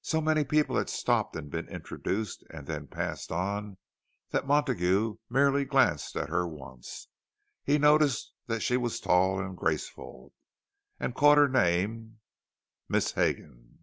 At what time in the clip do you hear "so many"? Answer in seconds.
0.00-0.44